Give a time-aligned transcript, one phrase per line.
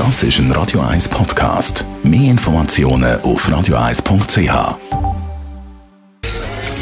[0.00, 1.84] Das ist ein Radio 1 Podcast.
[2.02, 4.78] Mehr Informationen auf radio1.ch.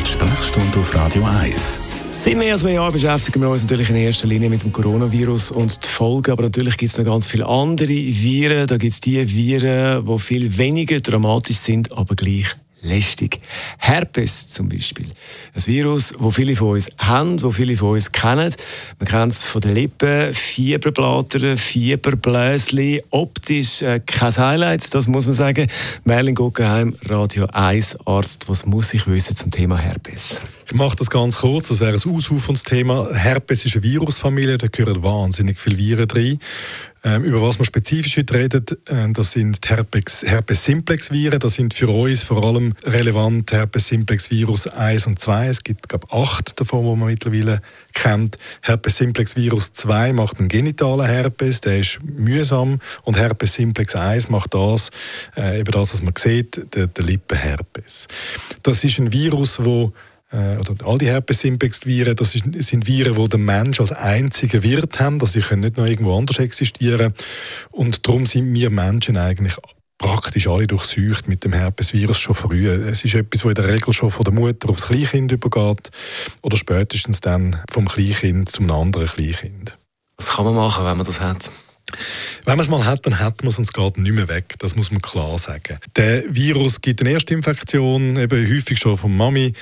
[0.05, 1.81] Sprechstunde auf Radio 1.
[2.11, 5.51] Seit mehr als einem Jahr beschäftigen wir uns natürlich in erster Linie mit dem Coronavirus
[5.51, 8.69] und die Folgen, aber natürlich gibt es noch ganz viele andere Viren.
[8.69, 12.47] Da gibt es die Viren, die viel weniger dramatisch sind, aber gleich
[12.83, 13.41] lästig.
[13.79, 15.07] Herpes zum Beispiel.
[15.55, 18.55] Ein Virus, das viele von uns haben, das viele von uns kennen.
[18.99, 23.01] Man kennt es von den Lippen, Fieberblätter, Fieberbläschen.
[23.11, 25.69] Optisch äh, kein Highlight, das muss man sagen.
[26.05, 28.49] Merlin Guggenheim, Radio 1 Arzt.
[28.49, 30.41] Was muss ich wissen zum Thema Herpes?
[30.67, 33.09] Ich mache das ganz kurz, das wäre ein ausuferndes Thema.
[33.15, 36.39] Herpes ist eine Virusfamilie, da gehören wahnsinnig viele Viren drin.
[37.09, 41.39] Ähm, über was wir spezifisch heute reden, äh, das sind Herpes, Herpes simplex Viren.
[41.39, 45.47] Das sind für uns vor allem relevant Herpes simplex Virus 1 und 2.
[45.47, 47.63] Es gibt, glaube ich, acht davon, die man mittlerweile
[47.95, 48.37] kennt.
[48.61, 52.79] Herpes simplex Virus 2 macht einen genitalen Herpes, der ist mühsam.
[53.05, 54.91] Und Herpes simplex 1 macht das,
[55.35, 58.07] äh, eben das, was man sieht, der, der Lippenherpes.
[58.63, 59.89] Das ist ein Virus, äh,
[60.31, 65.33] oder all die Herpes-Simplex-Viren, das sind Viren, die der Mensch als einziger Wirt haben, dass
[65.33, 67.15] sie können nicht noch irgendwo anders existieren
[67.71, 69.57] und darum sind wir Menschen eigentlich
[69.99, 72.69] praktisch alle durchsucht mit dem Herpesvirus schon früh.
[72.69, 75.91] Es ist etwas, das in der Regel schon von der Mutter aufs Kleinkind übergeht
[76.43, 79.77] oder spätestens dann vom Kleinkind zum anderen Kleinkind.
[80.17, 81.51] Was kann man machen, wenn man das hat?
[82.45, 84.55] Wenn man es mal hat, dann hat man es und es geht nicht mehr weg.
[84.59, 85.79] Das muss man klar sagen.
[85.97, 89.55] Der Virus gibt eine Erstinfektion, eben häufig schon von Mami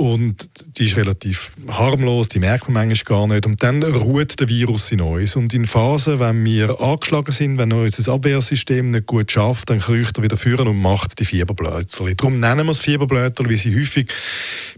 [0.00, 3.44] und die ist relativ harmlos, die merkt man manchmal gar nicht.
[3.44, 5.36] Und dann ruht der Virus in uns.
[5.36, 10.16] Und in Phasen, wenn wir angeschlagen sind, wenn unser Abwehrsystem nicht gut schafft, dann kriecht
[10.16, 12.16] er wieder führen und macht die Fieberblötchen.
[12.16, 14.10] Darum nennen wir es Fieberblötchen, weil sie häufig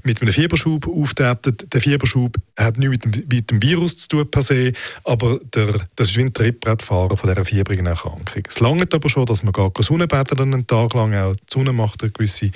[0.03, 1.57] mit einem Fieberschub auftreten.
[1.73, 4.73] Der Fieberschub hat nichts mit dem, mit dem Virus zu tun per se,
[5.05, 8.43] aber der, das ist wie ein Trittbrettfahren von dieser fiebrigen Erkrankung.
[8.49, 11.15] Es langt aber schon, dass man gar keine Sonne einen Tag lang.
[11.15, 12.51] Auch die Sonne macht eine gewisse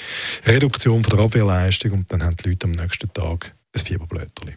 [0.45, 4.55] Reduktion von der Abwehrleistung und dann haben die Leute am nächsten Tag ein Fieberblättchen.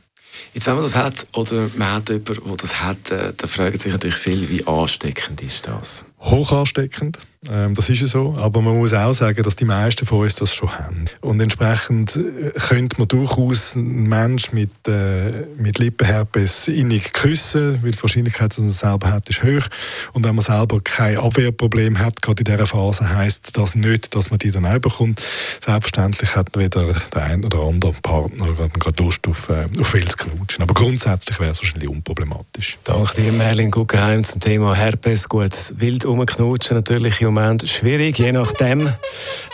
[0.53, 3.78] Jetzt, wenn man das hat oder man hat jemanden, der das hat, äh, dann fragen
[3.78, 6.06] sich natürlich viel, wie ansteckend ist das?
[6.22, 7.19] Hoch ansteckend.
[7.47, 8.35] Ähm, das ist ja so.
[8.38, 11.06] Aber man muss auch sagen, dass die meisten von uns das schon haben.
[11.22, 17.91] Und entsprechend äh, könnte man durchaus einen Menschen mit, äh, mit Lippenherpes innig küssen, weil
[17.91, 19.66] die Wahrscheinlichkeit, dass man es selber hat, ist hoch.
[20.12, 24.29] Und wenn man selber kein Abwehrproblem hat, gerade in dieser Phase, heisst das nicht, dass
[24.31, 25.22] man die dann auch bekommt.
[25.63, 30.18] Selbstverständlich hat weder der ein oder andere Partner gerade Lust auf, äh, auf viel zu
[30.18, 30.62] knutschen.
[30.62, 32.78] Aber grundsätzlich wäre es wahrscheinlich unproblematisch.
[32.84, 35.29] Danke dir, Merlin Guggenheim, zum Thema Herpes.
[35.29, 38.92] Gut, wild rumknutschen natürlich Moment schwierig, je nachdem.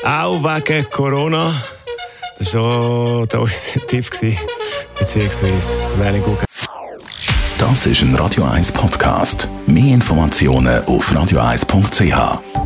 [0.03, 1.53] Auch wegen Corona.
[2.39, 4.09] Das war schon unser Tipp,
[4.97, 6.45] beziehungsweise der Gucken.
[7.57, 9.49] Das ist ein Radio 1 Podcast.
[9.65, 12.64] Mehr Informationen auf radio1.ch.